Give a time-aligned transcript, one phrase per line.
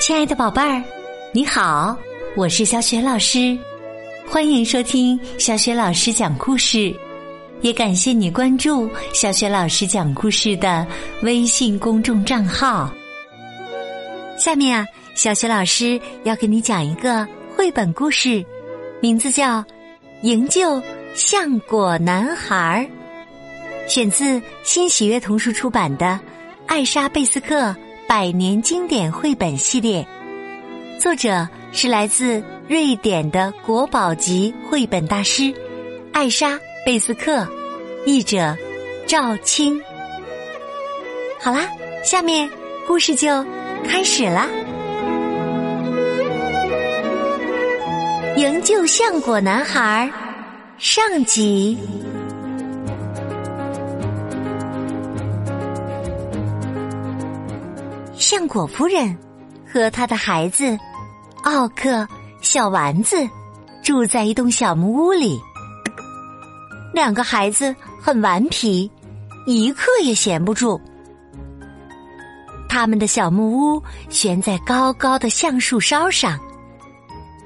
[0.00, 0.82] 亲爱的宝贝儿，
[1.32, 1.94] 你好，
[2.34, 3.58] 我是小雪老师，
[4.26, 6.94] 欢迎收听小雪老师讲故事，
[7.60, 10.86] 也感谢你关注小雪老师讲故事的
[11.22, 12.90] 微信公众账号。
[14.38, 18.42] 下面啊，小雪老师要给你讲一个绘本故事，
[19.02, 19.58] 名字叫
[20.22, 20.82] 《营救
[21.12, 22.80] 橡果男孩儿》，
[23.88, 26.06] 选自新喜悦童书出版的
[26.66, 27.70] 《艾莎贝斯克》。
[28.08, 30.06] 百年经典绘本系列，
[31.00, 35.50] 作者是来自瑞典的国宝级绘本大师
[36.12, 37.48] 艾莎贝斯克，
[38.04, 38.54] 译者
[39.06, 39.80] 赵青。
[41.40, 41.66] 好啦，
[42.04, 42.50] 下面
[42.86, 43.42] 故事就
[43.88, 44.46] 开始啦。
[48.36, 50.10] 营救橡果男孩
[50.76, 51.78] 上集。
[58.32, 59.14] 橡果夫人
[59.70, 60.78] 和她的孩子
[61.42, 62.08] 奥克
[62.40, 63.28] 小丸子
[63.82, 65.38] 住在一栋小木屋里。
[66.94, 68.90] 两个孩子很顽皮，
[69.44, 70.80] 一刻也闲不住。
[72.70, 76.40] 他们的小木屋悬在高高的橡树梢上，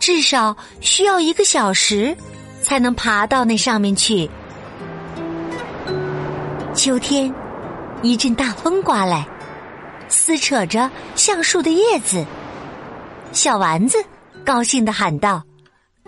[0.00, 2.12] 至少需要一个小时
[2.60, 4.28] 才能爬到那上面去。
[6.74, 7.32] 秋天，
[8.02, 9.24] 一阵大风刮来。
[10.12, 12.24] 撕扯着橡树的叶子，
[13.32, 13.96] 小丸子
[14.44, 15.42] 高兴的喊道：“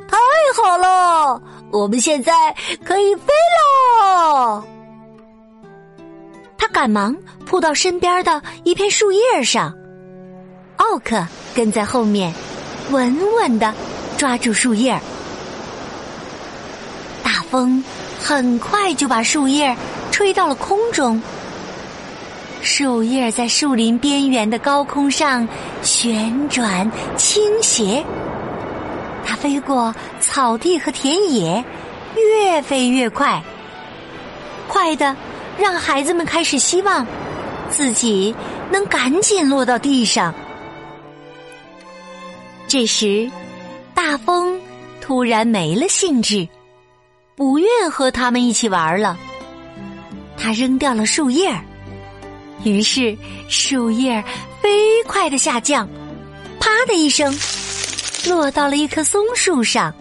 [0.06, 0.16] 太
[0.54, 4.62] 好了，我们现在可以飞喽！”
[6.58, 7.16] 他赶忙
[7.46, 9.74] 扑到身边的一片树叶上，
[10.76, 12.32] 奥克跟在后面，
[12.90, 13.72] 稳稳的
[14.18, 15.00] 抓住树叶。
[17.22, 17.82] 大风
[18.20, 19.74] 很快就把树叶
[20.12, 21.20] 吹到了空中。
[22.64, 25.46] 树叶在树林边缘的高空上
[25.82, 28.02] 旋转倾斜，
[29.22, 31.62] 它飞过草地和田野，
[32.16, 33.42] 越飞越快，
[34.66, 35.14] 快的
[35.58, 37.06] 让孩子们开始希望
[37.68, 38.34] 自己
[38.72, 40.34] 能赶紧落到地上。
[42.66, 43.30] 这时，
[43.92, 44.58] 大风
[45.02, 46.48] 突然没了兴致，
[47.36, 49.18] 不愿和他们一起玩了。
[50.34, 51.54] 他扔掉了树叶。
[52.64, 53.16] 于是，
[53.46, 54.22] 树叶
[54.62, 55.86] 飞快的下降，
[56.58, 57.32] 啪的一声，
[58.26, 59.94] 落到了一棵松树上。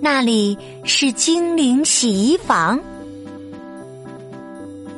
[0.00, 2.78] 那里是精灵洗衣房。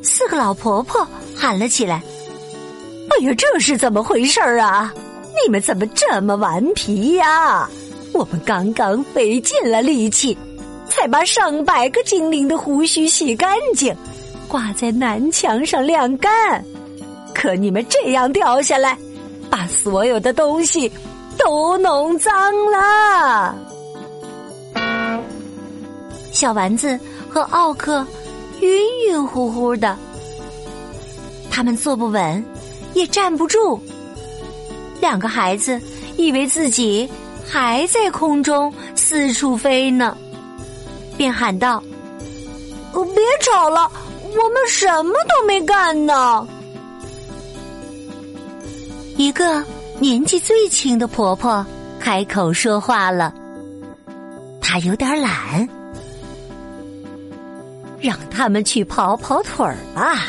[0.03, 2.03] 四个老婆婆喊了起来
[3.09, 4.93] ：“哎呀，这是怎么回事儿啊？
[5.43, 7.69] 你们怎么这么顽皮呀？
[8.13, 10.37] 我们刚刚费尽了力气，
[10.91, 13.97] 才把上百个精灵的胡须洗干净。”
[14.49, 16.65] 挂在南墙上晾干，
[17.35, 18.97] 可你们这样掉下来，
[19.51, 20.91] 把所有的东西
[21.37, 22.33] 都弄脏
[22.71, 23.55] 了。
[26.33, 26.99] 小丸子
[27.29, 28.07] 和奥克
[28.61, 28.71] 晕
[29.07, 29.97] 晕乎乎的，
[31.51, 32.43] 他们坐不稳，
[32.95, 33.79] 也站不住。
[35.01, 35.81] 两个孩子
[36.17, 37.09] 以为自己
[37.47, 40.17] 还在空中四处飞呢，
[41.17, 41.83] 便喊道
[42.93, 43.91] ：“别吵了！”
[44.37, 46.47] 我们什么都没干呢。
[49.17, 49.65] 一个
[49.99, 51.65] 年纪最轻的婆婆
[51.99, 53.35] 开口说话了，
[54.61, 55.69] 她有点懒，
[58.01, 60.29] 让他们去跑跑腿儿吧。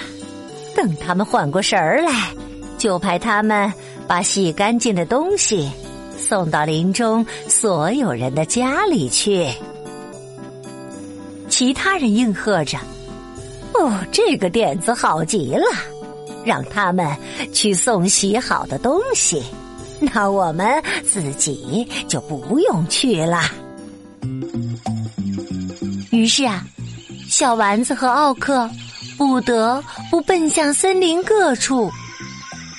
[0.76, 2.34] 等他们缓过神儿来，
[2.78, 3.72] 就派他们
[4.08, 5.70] 把洗干净的东西
[6.18, 9.48] 送到林中所有人的家里去。
[11.48, 12.78] 其他人应和着。
[13.80, 15.66] 哦，这个点子好极了，
[16.44, 17.16] 让他们
[17.54, 19.42] 去送洗好的东西，
[20.02, 23.44] 那我们自己就不用去了。
[26.12, 26.66] 于是啊，
[27.30, 28.70] 小丸子和奥克
[29.18, 29.82] 不得
[30.12, 31.90] 不奔向森林各处，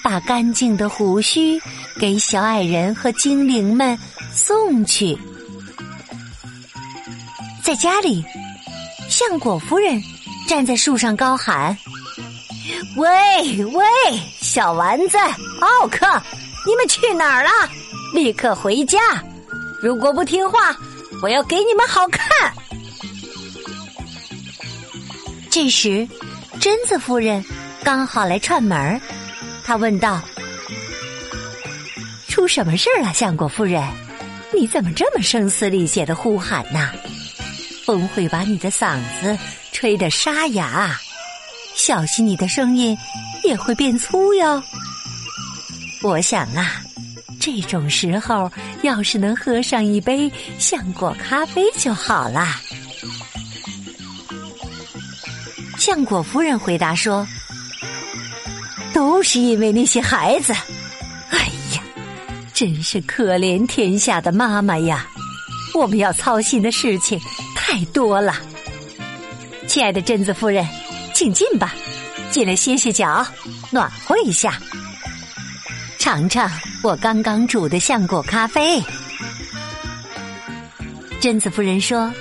[0.04, 1.58] 把干净的胡须
[1.98, 3.98] 给小矮人和精灵们
[4.34, 5.16] 送去。
[7.62, 8.22] 在家里，
[9.08, 9.98] 相果夫人。
[10.50, 11.78] 站在树上高喊
[12.98, 13.84] ：“喂喂，
[14.40, 15.16] 小丸子、
[15.60, 16.04] 奥克，
[16.66, 17.50] 你们去哪儿了？
[18.12, 18.98] 立刻回家！
[19.80, 20.76] 如果不听话，
[21.22, 22.52] 我要给你们好看。”
[25.48, 26.04] 这时，
[26.58, 27.44] 贞子夫人
[27.84, 29.00] 刚好来串门儿，
[29.62, 30.20] 她问道
[32.26, 33.80] ：“出什么事儿了，相国夫人？
[34.52, 36.90] 你怎么这么声嘶力竭的呼喊呢？
[37.86, 39.38] 风会把你的嗓子……”
[39.80, 40.94] 吹得沙哑，
[41.74, 42.94] 小心你的声音
[43.42, 44.62] 也会变粗哟。
[46.02, 46.82] 我想啊，
[47.40, 52.60] 这种时候要是能喝上一杯橡果咖啡就好啦。
[55.78, 57.26] 橡果夫人回答说
[58.92, 60.52] ：“都是因为那些孩子。
[61.30, 61.82] 哎呀，
[62.52, 65.06] 真是可怜天下的妈妈呀！
[65.72, 67.18] 我们要操心的事情
[67.56, 68.34] 太多了。
[69.70, 70.66] 亲爱的贞子夫人，
[71.14, 71.72] 请进吧，
[72.32, 73.24] 进来歇歇脚，
[73.70, 74.58] 暖和一下，
[75.96, 76.50] 尝尝
[76.82, 78.82] 我刚刚煮的橡果咖啡。”
[81.22, 82.12] 贞子夫人说：“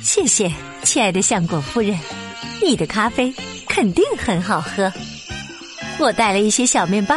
[0.00, 0.48] 谢谢，
[0.84, 1.98] 亲爱的橡果夫人。”
[2.62, 3.34] 你的咖啡
[3.68, 4.92] 肯定很好喝，
[5.98, 7.16] 我带了一些小面包，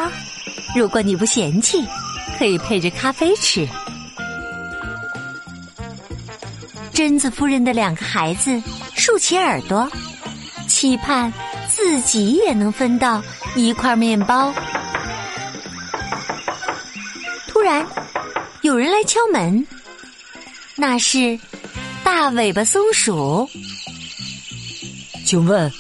[0.76, 1.86] 如果你不嫌弃，
[2.40, 3.68] 可以配着咖啡吃。
[6.92, 8.60] 贞子夫人的两个孩子
[9.08, 9.90] 竖起耳朵，
[10.68, 11.32] 期盼
[11.70, 13.24] 自己也能分到
[13.56, 14.54] 一块面包。
[17.48, 17.88] 突然，
[18.64, 19.66] 有人来敲门，
[20.76, 21.40] 那是
[22.04, 23.50] 大尾巴松鼠。
[25.26, 25.72] 请问，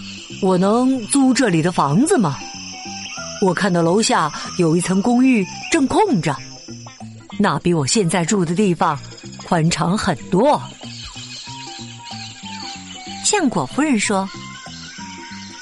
[0.42, 2.38] 我能租这里的房子吗？
[3.42, 6.34] 我看到楼下有一层公寓正空着，
[7.38, 8.98] 那比我现在住的地方
[9.46, 10.62] 宽敞很多。
[13.40, 14.28] 橡果夫人说：“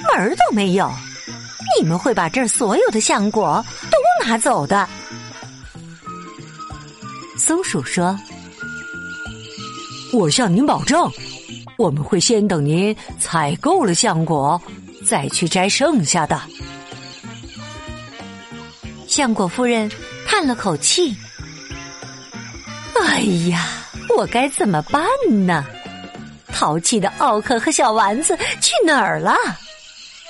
[0.07, 0.89] 门儿都没有，
[1.77, 3.61] 你们会把这儿所有的橡果
[3.91, 4.87] 都拿走的。”
[7.37, 8.17] 松鼠说
[10.13, 11.11] ：“我向您保证。”
[11.77, 14.59] 我们会先等您采购了橡果，
[15.05, 16.41] 再去摘剩下的。
[19.05, 19.91] 橡果夫人
[20.25, 21.13] 叹了口气
[23.03, 23.19] ：“哎
[23.49, 23.67] 呀，
[24.17, 25.03] 我该怎么办
[25.45, 25.65] 呢？
[26.55, 29.35] 淘气的奥克和小丸子去哪儿了？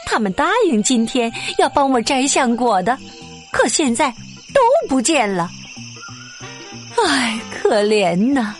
[0.07, 2.97] 他们答应今天要帮我摘橡果的，
[3.51, 4.09] 可现在
[4.51, 5.47] 都不见了。
[7.05, 8.55] 唉，可怜呐，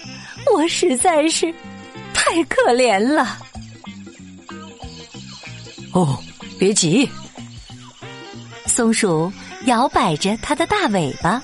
[0.54, 1.52] 我实在是……”
[2.14, 3.38] 太可怜了！
[5.92, 6.18] 哦，
[6.60, 7.10] 别急。
[8.66, 9.32] 松鼠
[9.66, 11.42] 摇摆着它的大尾巴，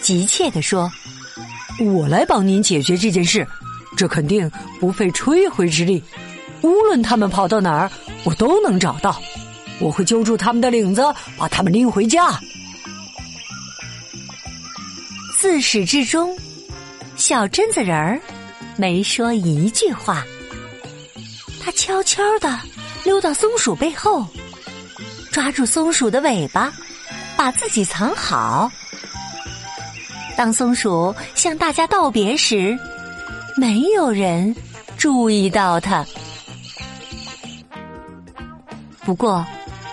[0.00, 0.90] 急切地说
[1.94, 3.46] ：“我来帮您解决这件事，
[3.98, 4.48] 这肯定
[4.78, 6.00] 不费吹灰之力。
[6.62, 7.90] 无论他们跑到哪儿，
[8.22, 9.20] 我都能找到。
[9.80, 11.02] 我会揪住他们的领子，
[11.36, 12.38] 把他们拎回家。”
[15.36, 16.36] 自始至终，
[17.16, 18.20] 小榛子人儿。
[18.76, 20.24] 没说一句话，
[21.60, 22.60] 他悄悄的
[23.04, 24.24] 溜到松鼠背后，
[25.32, 26.72] 抓住松鼠的尾巴，
[27.36, 28.70] 把自己藏好。
[30.36, 32.78] 当松鼠向大家道别时，
[33.58, 34.54] 没有人
[34.96, 36.06] 注意到他。
[39.04, 39.44] 不过，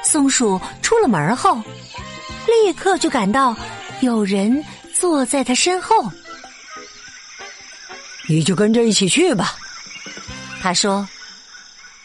[0.04, 1.56] 松鼠出了门后，
[2.46, 3.58] 立刻就感到
[4.02, 4.64] 有人
[4.94, 6.08] 坐在他身后。
[8.30, 9.56] 你就跟着一起去吧，
[10.62, 11.08] 他说：“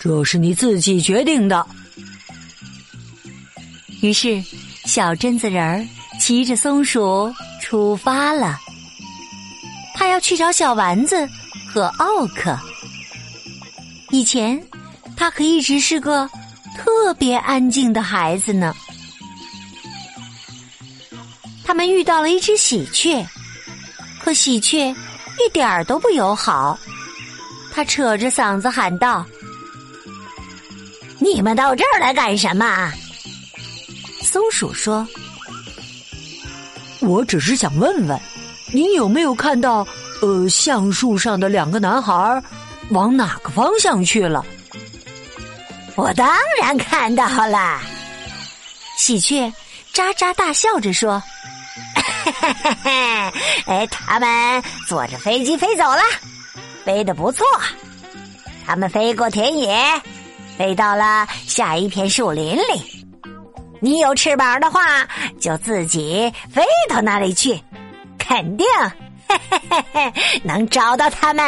[0.00, 1.66] 这是你自己决定的。”
[4.00, 4.42] 于是，
[4.86, 5.86] 小榛子人儿
[6.18, 7.30] 骑着松鼠
[7.60, 8.58] 出发了。
[9.94, 11.28] 他要去找小丸子
[11.72, 12.58] 和奥克。
[14.10, 14.60] 以前，
[15.16, 16.28] 他可一直是个
[16.76, 18.74] 特别安静的孩子呢。
[21.64, 23.24] 他们遇到了一只喜鹊，
[24.20, 24.94] 可喜鹊。
[25.38, 26.78] 一点儿都不友好，
[27.72, 29.24] 他扯着嗓子喊道
[31.18, 32.92] ：“你们到这儿来干什么？”
[34.22, 35.06] 松鼠说
[37.00, 38.20] ：“我只是想问问，
[38.70, 39.86] 你有没有看到，
[40.20, 42.42] 呃，橡树上的两个男孩
[42.90, 44.44] 往哪个方向去了？”
[45.96, 46.28] 我当
[46.60, 47.78] 然看到了，
[48.96, 49.52] 喜鹊
[49.92, 51.22] 喳喳大笑着说。
[52.24, 52.90] 嘿嘿嘿嘿，
[53.66, 56.00] 哎，他们坐着飞机飞走了，
[56.84, 57.44] 飞得不错。
[58.66, 60.00] 他们飞过田野，
[60.56, 63.06] 飞到了下一片树林里。
[63.80, 65.06] 你有翅膀的话，
[65.40, 67.60] 就自己飞到那里去，
[68.18, 68.66] 肯定
[70.42, 71.44] 能找到他们。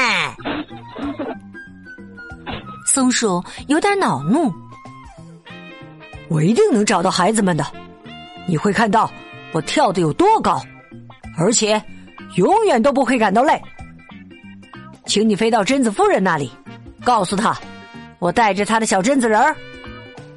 [2.87, 4.53] 松鼠有点恼怒，
[6.29, 7.67] 我一定能找到孩子们的。
[8.47, 9.11] 你会看到
[9.53, 10.61] 我跳的有多高。
[11.39, 11.83] 而且，
[12.37, 13.61] 永远都不会感到累。
[15.07, 16.53] 请你飞到贞子夫人那里，
[17.03, 17.57] 告诉她，
[18.19, 19.57] 我带着她的小贞子人儿，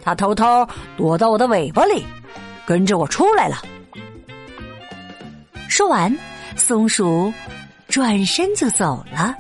[0.02, 2.06] 她偷偷躲到我的尾巴里，
[2.66, 3.58] 跟着我出来了。
[5.68, 6.18] 说完，
[6.56, 7.32] 松鼠
[7.88, 9.36] 转身就走了。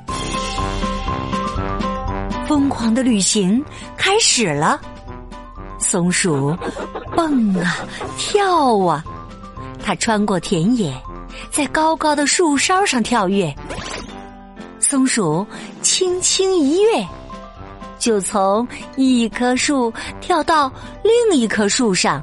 [2.47, 3.63] 疯狂的旅行
[3.97, 4.79] 开始了。
[5.79, 6.55] 松鼠
[7.15, 7.77] 蹦啊
[8.17, 9.03] 跳啊，
[9.83, 10.93] 它穿过田野，
[11.49, 13.53] 在高高的树梢上跳跃。
[14.79, 15.45] 松鼠
[15.81, 17.07] 轻轻一跃，
[17.97, 19.91] 就从一棵树
[20.21, 20.71] 跳到
[21.03, 22.21] 另一棵树上。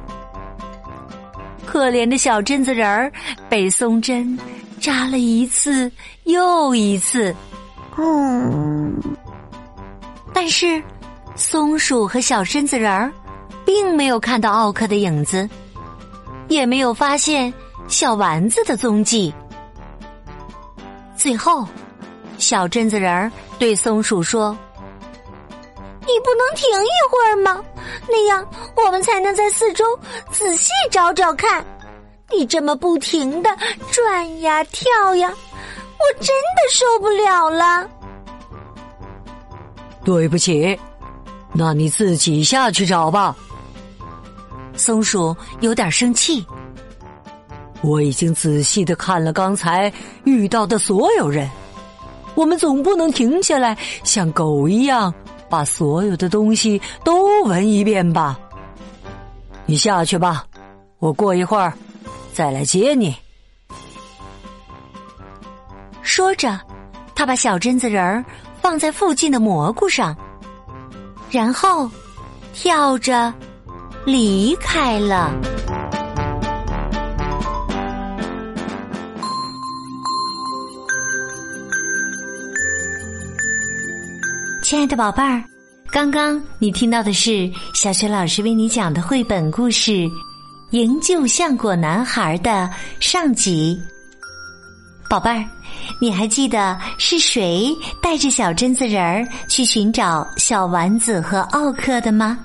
[1.67, 3.11] 可怜的小榛子仁儿
[3.49, 4.39] 被松针
[4.83, 5.91] 扎了一次
[6.25, 7.35] 又一次。
[7.97, 8.93] 嗯，
[10.35, 10.83] 但是
[11.37, 13.11] 松鼠和小身子人儿
[13.65, 15.49] 并没有看到奥克的影子，
[16.49, 17.53] 也没有发现
[17.87, 19.33] 小丸子的踪迹。
[21.17, 21.67] 最后。
[22.39, 24.57] 小榛子人儿对松鼠说
[26.03, 27.63] ：“你不能停一会儿吗？
[28.09, 29.85] 那样我们才能在四周
[30.33, 31.65] 仔细找找看。
[32.37, 33.51] 你这么不停的
[33.91, 37.89] 转呀跳呀，我真的受不了了。”
[40.05, 40.79] 对不起，
[41.53, 43.37] 那你自己下去找吧。
[44.75, 46.45] 松鼠有点生气。
[47.83, 49.93] 我已经仔细的看了刚才
[50.25, 51.49] 遇到的所有人。
[52.35, 55.13] 我们总不能停下来，像狗一样
[55.49, 58.39] 把所有的东西都闻一遍吧？
[59.67, 60.45] 你下去吧，
[60.99, 61.73] 我过一会儿
[62.33, 63.15] 再来接你。
[66.03, 66.59] 说着，
[67.15, 68.25] 他把小榛子仁儿
[68.61, 70.17] 放在附近的蘑菇上，
[71.31, 71.91] 然后
[72.53, 73.33] 跳着
[74.05, 75.31] 离开了。
[84.63, 85.45] 亲爱的宝贝儿，
[85.91, 89.91] 刚刚你听到的是小雪老师为你讲的绘本故事
[90.73, 93.79] 《营救橡果男孩》的上集。
[95.07, 95.45] 宝贝儿，
[96.01, 102.39] 你还记得是谁带着小榛子人儿去寻找小丸子和奥克的吗？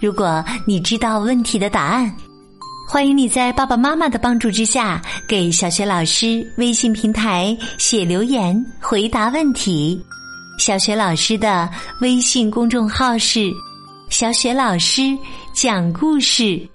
[0.00, 2.10] 如果你知道问题的答案，
[2.88, 10.02] 欢迎你在爸爸妈妈的帮助之下，给小雪老师微信平台写留言回答问题。
[10.58, 11.68] 小雪老师的
[12.00, 13.50] 微信公众号是
[14.08, 15.02] “小雪老师
[15.52, 16.66] 讲故事”，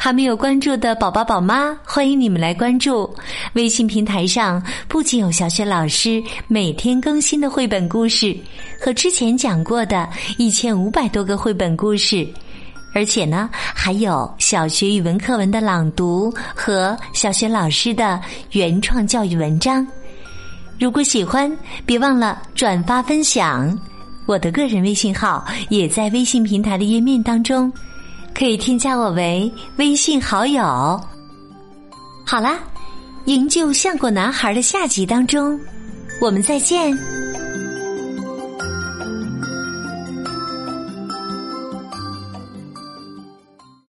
[0.00, 3.12] 还没有关注的宝宝宝妈，欢迎你们来关注。
[3.54, 8.34] 微信平台上不仅有小雪老师每天更新的绘本故事
[8.80, 12.26] 和之前讲过的一千五百多个绘本故事，
[12.94, 18.20] 而且呢，还有小学语文课文的朗读和小雪老师的
[18.52, 19.84] 原创教育文章。
[20.78, 23.76] 如果喜欢，别忘了转发分享。
[24.26, 27.72] 我的个人微信号也在微信平台的页面当中，
[28.38, 30.62] 可以添加我为微信好友。
[32.24, 32.60] 好啦，
[33.24, 35.58] 营救相果男孩的下集当中，
[36.20, 36.96] 我们再见。